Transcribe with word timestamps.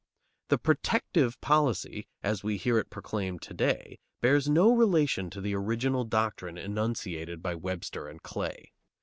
The 0.47 0.57
"protective" 0.57 1.39
policy, 1.41 2.07
as 2.23 2.43
we 2.43 2.57
hear 2.57 2.79
it 2.79 2.89
proclaimed 2.89 3.43
to 3.43 3.53
day, 3.53 3.99
bears 4.19 4.49
no 4.49 4.73
relation 4.73 5.29
to 5.29 5.39
the 5.39 5.53
original 5.53 6.05
doctrine 6.05 6.57
enunciated 6.57 7.43
by 7.43 7.53
Webster 7.53 8.07
and 8.07 8.19
Clay. 8.23 8.71